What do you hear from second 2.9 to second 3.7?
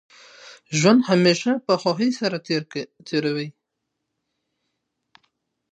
تېروئ!